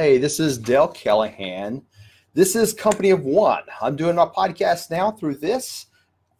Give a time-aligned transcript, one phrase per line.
[0.00, 1.82] Hey, this is Dale Callahan.
[2.32, 3.64] This is Company of One.
[3.82, 5.88] I'm doing my podcast now through this.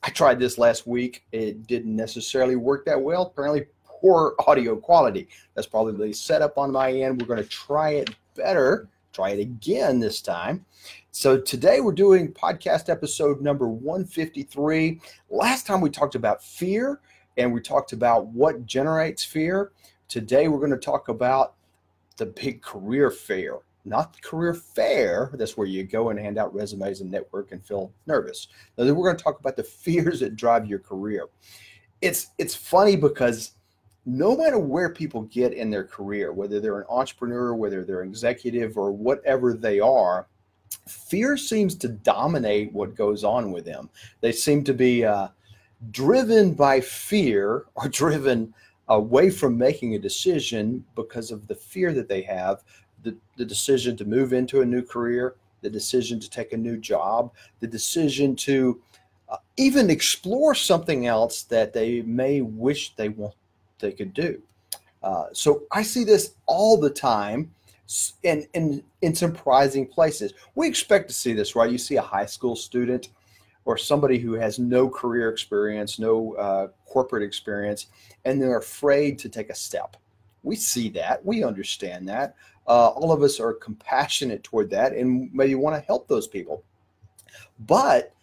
[0.02, 1.24] I tried this last week.
[1.30, 3.24] It didn't necessarily work that well.
[3.24, 5.28] Apparently, poor audio quality.
[5.54, 7.20] That's probably the setup on my end.
[7.20, 10.64] We're going to try it better, try it again this time.
[11.10, 15.02] So, today we're doing podcast episode number 153.
[15.28, 17.02] Last time we talked about fear
[17.36, 19.72] and we talked about what generates fear.
[20.08, 21.56] Today we're going to talk about
[22.20, 25.30] the big career fair, not the career fair.
[25.34, 28.46] That's where you go and hand out resumes and network and feel nervous.
[28.76, 31.26] Now, we're going to talk about the fears that drive your career.
[32.00, 33.52] It's it's funny because
[34.06, 38.76] no matter where people get in their career, whether they're an entrepreneur, whether they're executive,
[38.76, 40.26] or whatever they are,
[40.86, 43.90] fear seems to dominate what goes on with them.
[44.20, 45.28] They seem to be uh,
[45.90, 48.54] driven by fear or driven
[48.90, 52.62] away from making a decision because of the fear that they have
[53.02, 56.76] the, the decision to move into a new career the decision to take a new
[56.76, 58.80] job the decision to
[59.28, 63.34] uh, even explore something else that they may wish they want
[63.78, 64.42] they could do.
[65.02, 67.50] Uh, so i see this all the time
[68.22, 70.34] in, in in surprising places.
[70.54, 71.70] We expect to see this right?
[71.70, 73.08] You see a high school student
[73.64, 77.86] or somebody who has no career experience, no uh, corporate experience,
[78.24, 79.96] and they're afraid to take a step.
[80.42, 81.24] We see that.
[81.24, 82.36] We understand that.
[82.66, 86.62] Uh, all of us are compassionate toward that and maybe want to help those people.
[87.60, 88.14] But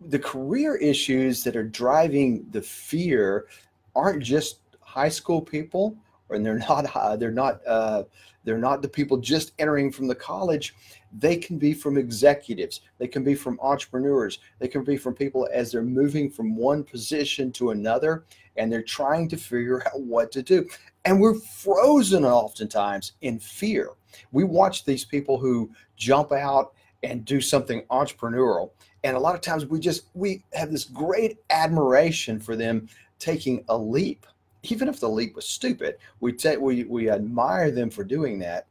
[0.00, 3.46] the career issues that are driving the fear
[3.94, 5.96] aren't just high school people,
[6.30, 8.04] and they're not uh, they're not uh,
[8.44, 10.74] they're not the people just entering from the college.
[11.18, 12.82] They can be from executives.
[12.98, 14.38] They can be from entrepreneurs.
[14.58, 18.24] They can be from people as they're moving from one position to another
[18.56, 20.66] and they're trying to figure out what to do.
[21.04, 23.90] And we're frozen oftentimes in fear.
[24.32, 28.70] We watch these people who jump out and do something entrepreneurial.
[29.04, 32.88] And a lot of times we just we have this great admiration for them
[33.18, 34.26] taking a leap.
[34.70, 38.66] Even if the leap was stupid, we take we we admire them for doing that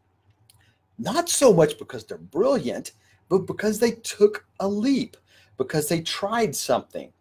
[0.97, 2.91] not so much because they're brilliant,
[3.29, 5.17] but because they took a leap,
[5.57, 7.11] because they tried something.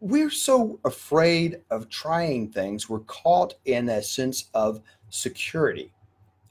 [0.00, 4.80] We're so afraid of trying things, we're caught in a sense of
[5.10, 5.92] security,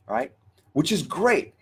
[0.08, 0.32] right?
[0.74, 1.54] Which is great.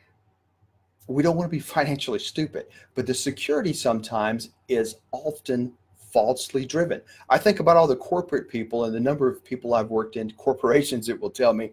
[1.08, 5.74] We don't want to be financially stupid, but the security sometimes is often
[6.12, 7.02] falsely driven.
[7.30, 10.32] I think about all the corporate people and the number of people I've worked in
[10.32, 11.72] corporations that will tell me,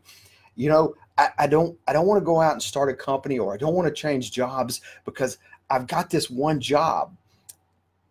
[0.56, 3.38] you know, I, I don't I don't want to go out and start a company
[3.38, 5.38] or I don't want to change jobs because
[5.70, 7.14] I've got this one job.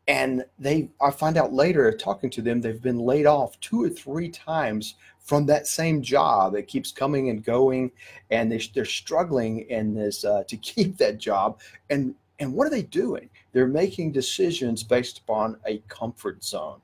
[0.10, 3.90] And they I find out later talking to them, they've been laid off two or
[3.90, 6.56] three times from that same job.
[6.56, 7.92] It keeps coming and going,
[8.32, 11.60] and they, they're struggling in this uh, to keep that job.
[11.90, 13.30] And and what are they doing?
[13.52, 16.80] They're making decisions based upon a comfort zone.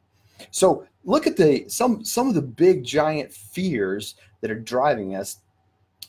[0.51, 5.39] So look at the some some of the big giant fears that are driving us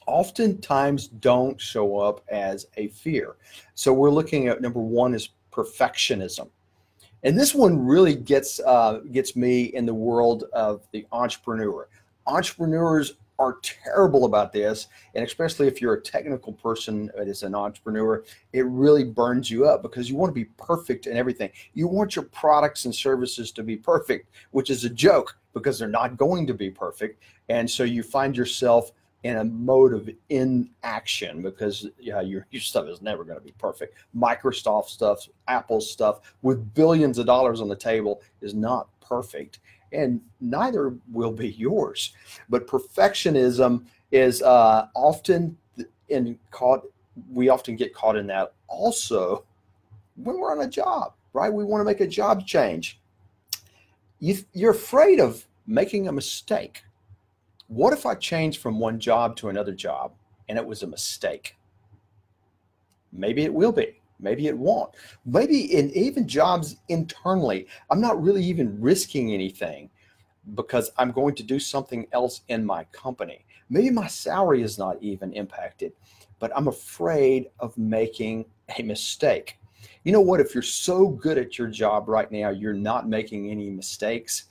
[0.06, 3.37] oftentimes don't show up as a fear.
[3.75, 6.49] So we're looking at number one is perfectionism.
[7.22, 11.88] And this one really gets uh, gets me in the world of the entrepreneur.
[12.27, 18.25] Entrepreneurs are terrible about this, and especially if you're a technical person as an entrepreneur,
[18.53, 21.50] it really burns you up because you want to be perfect in everything.
[21.72, 25.89] You want your products and services to be perfect, which is a joke because they're
[25.89, 28.93] not going to be perfect, and so you find yourself
[29.25, 33.55] in a mode of inaction because yeah, your, your stuff is never going to be
[33.59, 33.97] perfect.
[34.15, 39.61] Microsoft stuff, Apple stuff with billions of dollars on the table is not perfect,
[39.94, 42.12] and neither will be yours.
[42.49, 45.56] But perfectionism is uh, often
[46.09, 46.82] in caught.
[47.32, 49.44] We often get caught in that also
[50.16, 51.53] when we're on a job, right?
[51.53, 53.00] We want to make a job change.
[54.21, 56.83] You, you're afraid of making a mistake
[57.69, 60.12] what if I change from one job to another job
[60.49, 61.56] and it was a mistake?
[63.13, 64.01] Maybe it will be.
[64.21, 64.91] Maybe it won't.
[65.24, 69.91] Maybe in even jobs internally, I'm not really even risking anything
[70.54, 73.44] because I'm going to do something else in my company.
[73.70, 75.92] Maybe my salary is not even impacted,
[76.38, 78.44] but I'm afraid of making
[78.78, 79.58] a mistake.
[80.04, 80.41] You know what?
[80.41, 84.44] If you're so good at your job right now, you're not making any mistakes,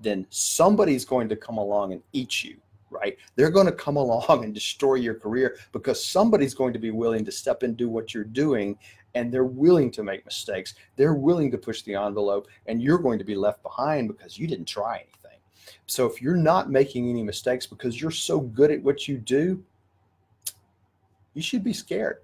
[0.00, 2.56] then somebody's going to come along and eat you,
[2.90, 3.16] right?
[3.36, 7.24] They're going to come along and destroy your career because somebody's going to be willing
[7.24, 8.78] to step and do what you're doing
[9.14, 10.74] and they're willing to make mistakes.
[10.96, 14.46] They're willing to push the envelope and you're going to be left behind because you
[14.46, 15.19] didn't try anything.
[15.86, 19.62] So if you're not making any mistakes because you're so good at what you do,
[21.34, 22.18] you should be scared.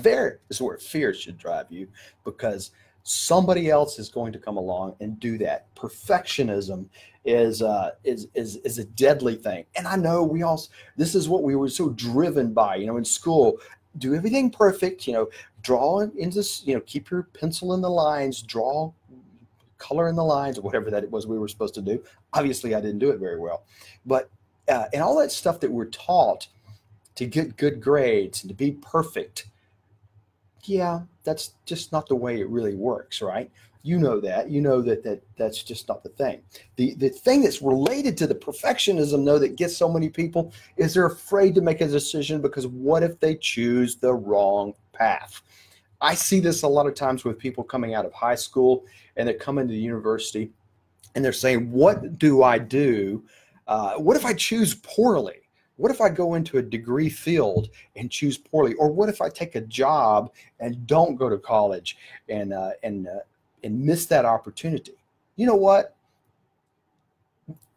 [0.00, 1.88] There is where fear should drive you
[2.24, 2.70] because
[3.02, 5.74] somebody else is going to come along and do that.
[5.74, 6.86] Perfectionism
[7.24, 10.62] is uh, is is is a deadly thing, and I know we all.
[10.96, 12.76] This is what we were so driven by.
[12.76, 13.58] You know, in school,
[13.98, 15.06] do everything perfect.
[15.06, 15.28] You know,
[15.62, 18.92] draw into you know, keep your pencil in the lines, draw
[19.78, 22.02] color in the lines, or whatever that it was we were supposed to do.
[22.32, 23.64] Obviously, I didn't do it very well,
[24.04, 24.30] but
[24.68, 26.48] uh, and all that stuff that we're taught
[27.14, 29.46] to get good grades and to be perfect
[30.68, 33.50] yeah, that's just not the way it really works, right?
[33.82, 34.50] You know that.
[34.50, 36.42] You know that that that's just not the thing.
[36.76, 40.94] The the thing that's related to the perfectionism though that gets so many people is
[40.94, 45.42] they're afraid to make a decision because what if they choose the wrong path?
[46.00, 48.84] I see this a lot of times with people coming out of high school
[49.16, 50.50] and they come into the university
[51.14, 53.24] and they're saying, "What do I do?
[53.66, 55.42] Uh, what if I choose poorly?"
[55.78, 58.74] What if I go into a degree field and choose poorly?
[58.74, 61.96] Or what if I take a job and don't go to college
[62.28, 63.20] and uh, and uh,
[63.62, 64.96] and miss that opportunity?
[65.36, 65.94] You know what?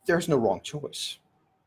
[0.08, 1.20] There's no wrong choice.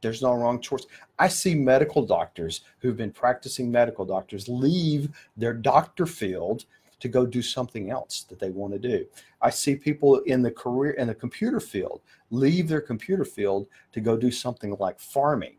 [0.05, 0.87] There's no wrong choice.
[1.19, 6.67] I see medical doctors who've been practicing medical doctors leave their doctor field
[7.01, 9.05] to go do something else that they want to do.
[9.43, 14.01] I see people in the career in the computer field leave their computer field to
[14.01, 15.57] go do something like farming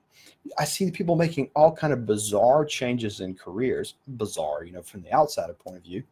[0.57, 5.01] I see people making all kind of bizarre changes in careers, bizarre, you know, from
[5.01, 6.03] the outsider point of view,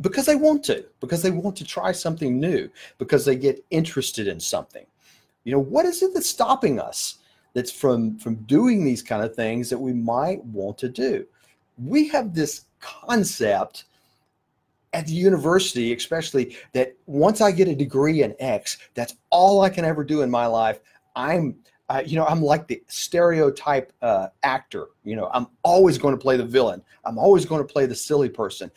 [0.00, 4.28] because they want to, because they want to try something new, because they get interested
[4.28, 4.86] in something.
[5.44, 7.18] You know, what is it that's stopping us
[7.54, 11.26] that's from from doing these kind of things that we might want to do?
[11.78, 13.84] We have this concept
[14.92, 19.70] at the university, especially that once I get a degree in X, that's all I
[19.70, 20.80] can ever do in my life.
[21.16, 21.56] I'm
[21.88, 24.86] uh, you know, I'm like the stereotype uh, actor.
[25.04, 26.82] You know, I'm always going to play the villain.
[27.04, 28.70] I'm always going to play the silly person.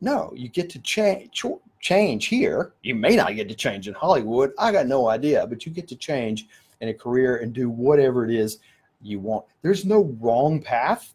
[0.00, 1.44] No, you get to change
[1.80, 2.72] change here.
[2.82, 4.52] You may not get to change in Hollywood.
[4.58, 6.48] I got no idea, but you get to change
[6.80, 8.58] in a career and do whatever it is
[9.00, 9.44] you want.
[9.62, 11.14] There's no wrong path.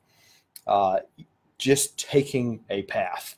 [0.67, 0.99] Uh,
[1.57, 3.37] just taking a path.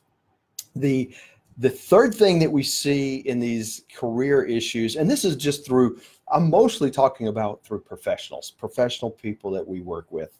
[0.74, 1.14] The
[1.58, 6.00] the third thing that we see in these career issues, and this is just through
[6.32, 10.36] I'm mostly talking about through professionals, professional people that we work with.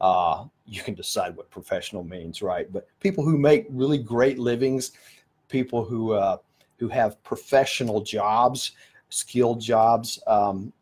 [0.00, 2.70] Uh, you can decide what professional means, right?
[2.72, 4.92] But people who make really great livings,
[5.48, 6.38] people who uh,
[6.78, 8.72] who have professional jobs,
[9.08, 10.20] skilled jobs.
[10.26, 10.72] Um,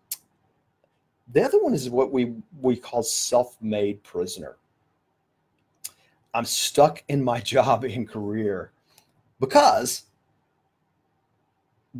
[1.32, 4.56] the other one is what we we call self-made prisoner.
[6.34, 8.72] I'm stuck in my job and career
[9.40, 10.04] because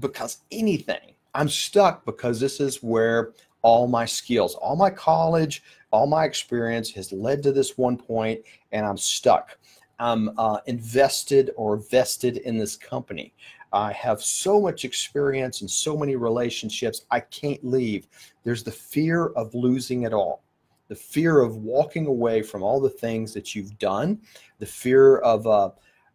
[0.01, 3.33] because anything I'm stuck because this is where
[3.63, 8.41] all my skills, all my college, all my experience has led to this one point,
[8.73, 9.59] and I'm stuck.
[9.99, 13.33] I'm uh, invested or vested in this company.
[13.73, 18.09] I have so much experience and so many relationships, I can't leave.
[18.43, 20.43] There's the fear of losing it all,
[20.89, 24.21] the fear of walking away from all the things that you've done,
[24.59, 25.71] the fear of, uh,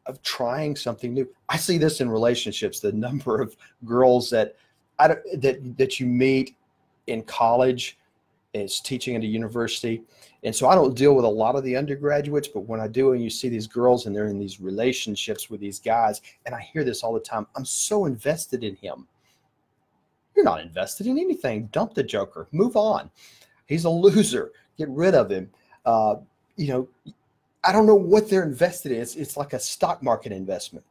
[0.06, 1.28] of trying something new.
[1.50, 3.56] I see this in relationships, the number of
[3.86, 4.56] girls that
[5.00, 6.56] I that that you meet
[7.08, 7.98] in college
[8.54, 10.04] is teaching at a university.
[10.44, 13.12] And so I don't deal with a lot of the undergraduates, but when I do,
[13.12, 16.62] and you see these girls and they're in these relationships with these guys, and I
[16.62, 19.08] hear this all the time, I'm so invested in him.
[20.36, 21.68] You're not invested in anything.
[21.72, 22.48] Dump the joker.
[22.52, 23.10] Move on.
[23.66, 24.52] He's a loser.
[24.78, 25.50] Get rid of him.
[25.86, 26.18] Uh,
[26.56, 26.88] you know,
[27.64, 29.02] I don't know what they're invested in.
[29.02, 30.86] It's, it's like a stock market investment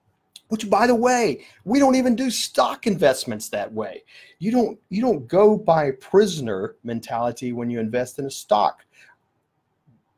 [0.49, 4.03] which by the way we don't even do stock investments that way.
[4.39, 8.85] You don't you don't go by prisoner mentality when you invest in a stock.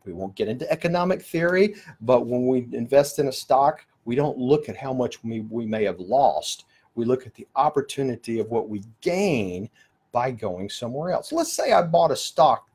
[0.05, 4.39] We won't get into economic theory but when we invest in a stock we don't
[4.39, 6.65] look at how much we, we may have lost.
[6.95, 9.69] We look at the opportunity of what we gain
[10.13, 11.31] by going somewhere else.
[11.31, 12.69] Let's say i bought a stock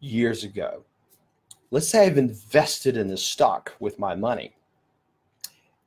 [0.00, 0.84] years ago.
[1.70, 4.54] Let's say i've invested in this stock with my money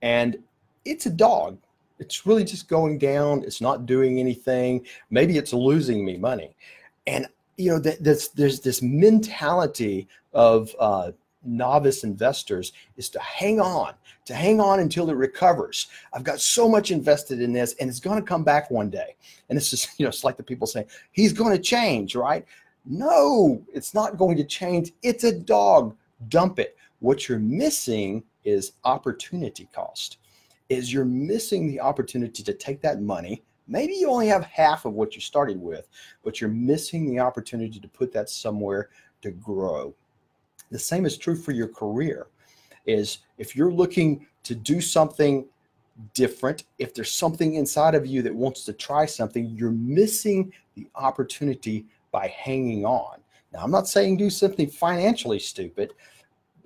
[0.06, 0.38] and
[0.86, 1.58] it's a dog.
[1.98, 3.44] It's really just going down.
[3.44, 4.86] It's not doing anything.
[5.10, 6.56] Maybe it's losing me money.
[7.08, 11.12] And you know, that there's there's this mentality of uh,
[11.44, 13.94] novice investors is to hang on,
[14.26, 15.88] to hang on until it recovers.
[16.14, 19.16] I've got so much invested in this, and it's going to come back one day.
[19.50, 22.46] And it's just you know, it's like the people saying he's going to change, right?
[22.86, 24.92] No, it's not going to change.
[25.02, 25.96] It's a dog.
[26.30, 26.78] Dump it.
[27.00, 30.18] What you're missing is opportunity cost
[30.70, 34.94] is you're missing the opportunity to take that money maybe you only have half of
[34.94, 35.88] what you started with
[36.24, 38.90] but you're missing the opportunity to put that somewhere
[39.22, 39.94] to grow
[40.72, 42.28] The same is true for your career.
[42.86, 45.46] Is if you're looking to do something
[46.14, 50.88] different, if there's something inside of you that wants to try something, you're missing the
[50.96, 53.20] opportunity by hanging on.
[53.52, 55.94] Now, I'm not saying do something financially stupid,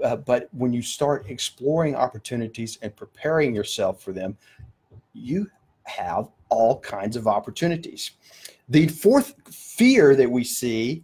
[0.03, 4.37] uh, but when you start exploring opportunities and preparing yourself for them,
[5.13, 5.49] you
[5.83, 8.11] have all kinds of opportunities.
[8.69, 11.03] The fourth fear that we see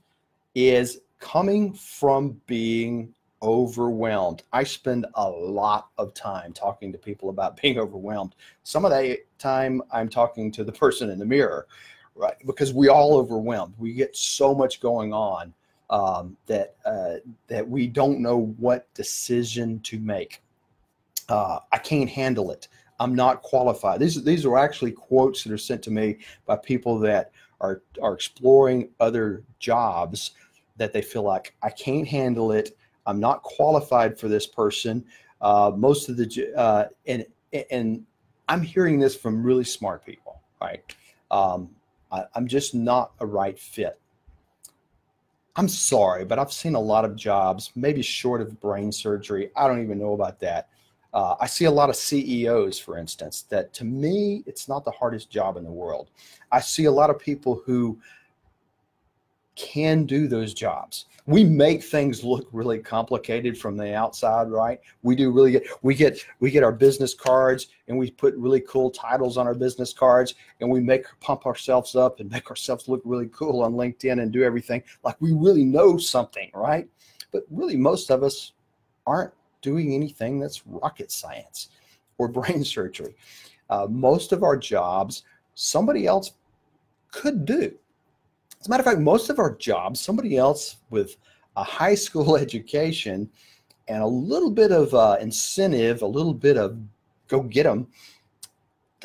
[0.54, 4.44] is coming from being overwhelmed.
[4.54, 8.36] I spend a lot of time talking to people about being overwhelmed.
[8.64, 11.68] Some of that time I'm talking to the person in the mirror,
[12.16, 12.36] right?
[12.46, 13.74] Because we all overwhelmed.
[13.78, 15.54] We get so much going on
[15.90, 17.16] um, that uh,
[17.48, 20.42] that we don't know what decision to make.
[21.30, 22.68] Uh, I can't handle it.
[23.00, 24.00] I'm not qualified.
[24.00, 28.14] These these are actually quotes that are sent to me by people that are are
[28.14, 30.32] exploring other jobs
[30.78, 32.78] that they feel like I can't handle it.
[33.06, 35.06] I'm not qualified for this person.
[35.42, 37.26] Uh, most of the uh, and
[37.72, 38.06] and
[38.48, 40.42] I'm hearing this from really smart people.
[40.62, 40.96] Right,
[41.32, 41.70] um,
[42.12, 44.00] I, I'm just not a right fit.
[45.56, 49.52] I'm sorry, but I've seen a lot of jobs, maybe short of brain surgery.
[49.56, 50.70] I don't even know about that.
[51.14, 54.92] Uh, I see a lot of CEOs, for instance, that to me, it's not the
[54.92, 56.10] hardest job in the world.
[56.52, 57.98] I see a lot of people who
[59.56, 61.06] can do those jobs.
[61.28, 64.80] We make things look really complicated from the outside, right?
[65.02, 68.62] We do really get we get we get our business cards and we put really
[68.62, 72.88] cool titles on our business cards and we make pump ourselves up and make ourselves
[72.88, 76.88] look really cool on LinkedIn and do everything like we really know something, right?
[77.32, 78.52] But really most of us
[79.08, 81.70] aren't doing anything that's rocket science
[82.18, 83.16] or brain surgery.
[83.70, 85.24] Uh, most of our jobs
[85.56, 86.34] somebody else
[87.12, 87.76] could do
[88.66, 91.18] as a matter of fact, most of our jobs, somebody else with
[91.56, 93.30] a high school education
[93.88, 96.76] and a little bit of uh, incentive, a little bit of
[97.28, 97.86] go get them,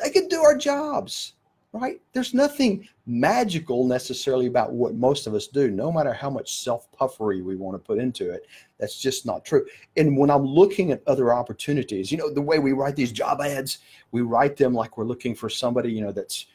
[0.03, 1.33] they can do our jobs,
[1.73, 2.01] right?
[2.11, 6.91] There's nothing magical necessarily about what most of us do, no matter how much self
[6.91, 8.47] puffery we want to put into it.
[8.79, 9.67] That's just not true.
[9.95, 13.41] And when I'm looking at other opportunities, you know, the way we write these job
[13.41, 13.77] ads,
[14.11, 16.47] we write them like we're looking for somebody, you know, that's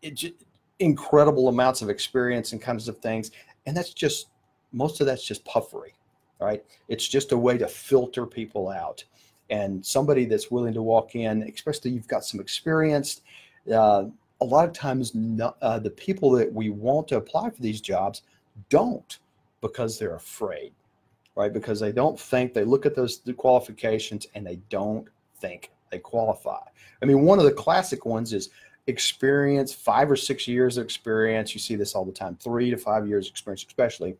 [0.00, 0.34] it,
[0.78, 3.30] incredible amounts of experience and kinds of things.
[3.66, 4.28] And that's just,
[4.72, 5.94] most of that's just puffery,
[6.40, 6.64] right?
[6.88, 9.04] It's just a way to filter people out.
[9.48, 13.22] And somebody that's willing to walk in, especially you've got some experience,
[13.72, 14.04] uh,
[14.40, 15.12] a lot of times
[15.62, 18.22] uh, the people that we want to apply for these jobs
[18.68, 19.18] don't
[19.60, 20.72] because they're afraid,
[21.36, 21.52] right?
[21.52, 25.08] Because they don't think, they look at those qualifications and they don't
[25.40, 26.60] think they qualify.
[27.02, 28.50] I mean, one of the classic ones is
[28.86, 31.54] experience, five or six years of experience.
[31.54, 34.16] You see this all the time, three to five years experience, especially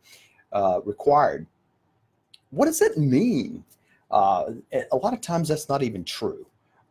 [0.51, 1.45] uh, required.
[2.51, 3.63] What does that mean?
[4.09, 4.51] Uh,
[4.91, 6.45] a lot of times that's not even true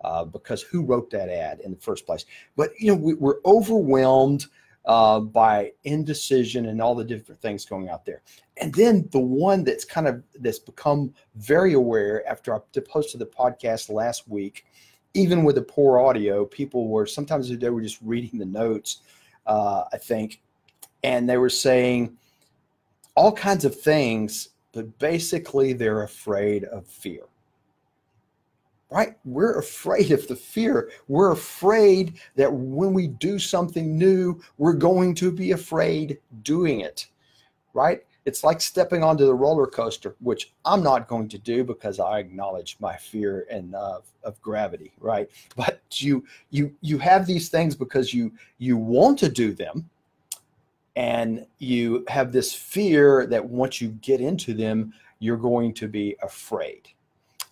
[0.05, 2.27] uh, because who wrote that ad in the first place?
[2.57, 4.47] But you know, we, are overwhelmed
[4.85, 8.23] uh, by indecision and all the different things going out there.
[8.59, 13.27] And then the one that's kind of that's become very aware after I posted the
[13.27, 14.65] podcast last week
[15.17, 19.01] even with the poor audio, people were sometimes they were just reading the notes,
[19.47, 20.43] uh, I think,
[21.03, 22.17] and they were saying
[23.15, 27.23] all kinds of things, but basically they're afraid of fear.
[28.91, 29.17] Right?
[29.25, 30.91] We're afraid of the fear.
[31.09, 37.07] We're afraid that when we do something new, we're going to be afraid doing it.
[37.75, 38.05] Right?
[38.27, 42.19] It's like stepping onto the roller coaster, which I'm not going to do because I
[42.19, 45.31] acknowledge my fear and uh, of gravity, right?
[45.57, 49.89] But you you you have these things because you you want to do them,
[50.97, 56.17] and you have this fear that once you get into them, you're going to be
[56.23, 56.89] afraid.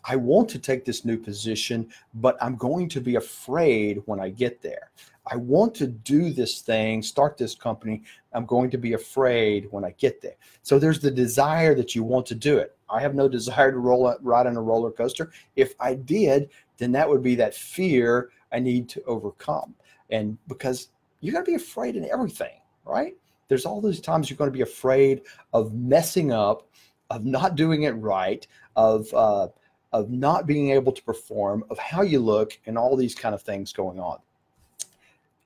[0.06, 4.28] I want to take this new position, but I'm going to be afraid when I
[4.28, 4.90] get there.
[5.26, 8.02] I want to do this thing, start this company.
[8.34, 10.37] I'm going to be afraid when I get there.
[10.62, 12.76] So there's the desire that you want to do it.
[12.90, 15.32] I have no desire to roll ride on a roller coaster.
[15.56, 19.75] If I did, then that would be that fear I need to overcome.
[20.11, 20.88] And because
[21.20, 23.14] you're going to be afraid in everything, right?
[23.49, 25.23] There's all those times you're going to be afraid
[25.54, 26.68] of messing up,
[27.11, 28.46] of not doing it right,
[28.76, 29.49] of uh,
[29.95, 33.41] of not being able to perform, of how you look, and all these kind of
[33.41, 34.19] things going on.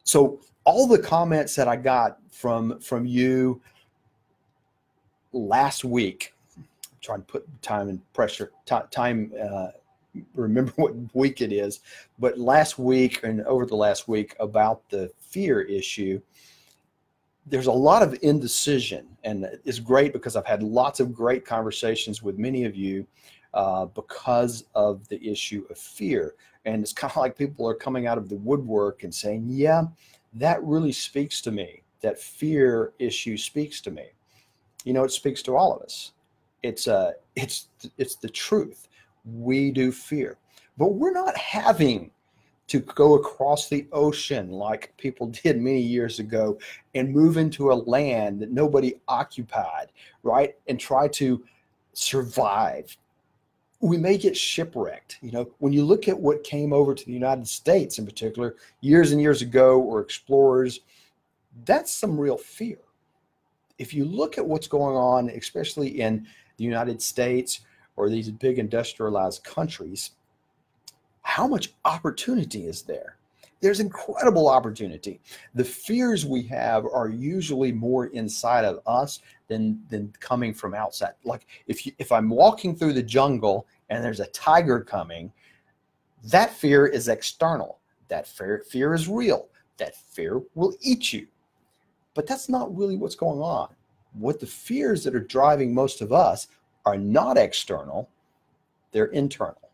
[0.05, 3.61] So all the comments that I got from from you
[5.35, 6.65] last week, I'm
[7.03, 8.53] trying to put time and pressure
[8.91, 9.33] time.
[9.39, 9.69] Uh,
[10.35, 11.81] remember what week it is,
[12.19, 16.23] but last week and over the last week about the fear issue,
[17.45, 22.23] there's a lot of indecision, and it's great because I've had lots of great conversations
[22.23, 23.07] with many of you
[23.59, 26.37] uh, because of the issue of fear.
[26.65, 29.83] And it's kind of like people are coming out of the woodwork and saying, Yeah,
[30.35, 31.83] that really speaks to me.
[32.01, 34.05] That fear issue speaks to me.
[34.85, 36.13] You know, it speaks to all of us.
[36.63, 37.67] It's uh, it's
[37.99, 38.89] it's the truth.
[39.25, 40.39] We do fear,
[40.77, 42.13] but we're not having
[42.69, 46.61] to go across the ocean like people did many years ago
[46.95, 49.89] and move into a land that nobody occupied,
[50.23, 50.55] right?
[50.69, 51.43] And try to
[51.93, 52.97] survive.
[53.81, 55.19] We may get shipwrecked.
[55.23, 58.57] You know, when you look at what came over to the United States in particular,
[58.81, 60.81] years and years ago, or explorers,
[61.65, 62.79] that's some real fear.
[63.79, 67.61] If you look at what's going on, especially in the United States
[67.95, 70.11] or these big industrialized countries,
[71.23, 73.18] how much opportunity is there?
[73.61, 75.21] There's incredible opportunity.
[75.55, 81.15] The fears we have are usually more inside of us than than coming from outside.
[81.25, 85.33] Like if you, if I'm walking through the jungle and there's a tiger coming,
[86.25, 87.79] that fear is external.
[88.09, 89.49] That fear fear is real.
[89.79, 91.27] That fear will eat you.
[92.15, 93.69] But that's not really what's going on.
[94.13, 96.49] What the fears that are driving most of us
[96.87, 98.09] are not external,
[98.93, 99.71] they're internal.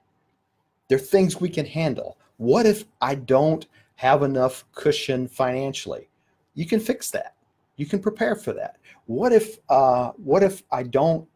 [0.88, 2.18] They're things we can handle.
[2.36, 6.08] What if I don't have enough cushion financially?
[6.54, 7.34] You can fix that.
[7.76, 8.78] You can prepare for that.
[9.06, 11.26] What if uh, what if I don't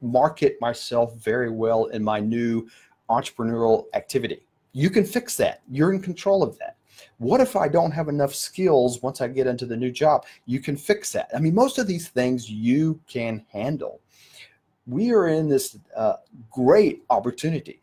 [0.00, 2.68] market myself very well in my new
[3.10, 4.46] entrepreneurial activity?
[4.72, 5.62] You can fix that.
[5.70, 6.76] You're in control of that.
[7.18, 10.24] What if I don't have enough skills once I get into the new job?
[10.46, 11.30] You can fix that.
[11.34, 14.00] I mean, most of these things you can handle.
[14.86, 16.14] We are in this uh,
[16.50, 17.81] great opportunity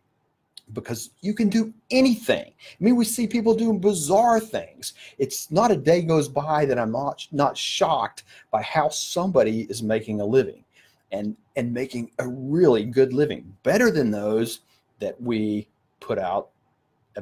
[0.73, 2.45] because you can do anything.
[2.47, 4.93] I mean, we see people doing bizarre things.
[5.17, 9.81] It's not a day goes by that I'm not, not shocked by how somebody is
[9.81, 10.63] making a living
[11.11, 14.59] and, and making a really good living, better than those
[14.99, 15.67] that we
[15.99, 16.49] put out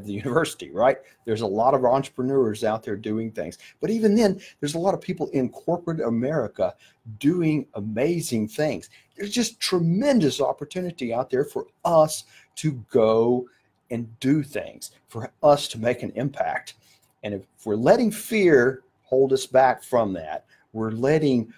[0.01, 0.97] of the university, right?
[1.25, 3.57] There's a lot of entrepreneurs out there doing things.
[3.81, 6.73] But even then, there's a lot of people in corporate America
[7.19, 8.89] doing amazing things.
[9.15, 12.25] There's just tremendous opportunity out there for us
[12.57, 13.47] to go
[13.89, 16.75] and do things, for us to make an impact.
[17.23, 21.53] And if we're letting fear hold us back from that, we're letting,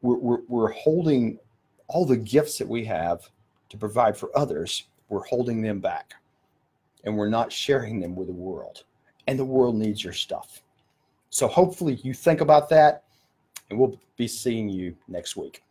[0.00, 1.38] we're, we're, we're holding
[1.88, 3.28] all the gifts that we have
[3.68, 6.14] to provide for others, we're holding them back
[7.04, 8.84] and we're not sharing them with the world.
[9.26, 10.62] And the world needs your stuff.
[11.30, 13.04] So hopefully you think about that,
[13.68, 15.62] and we'll be seeing you next week.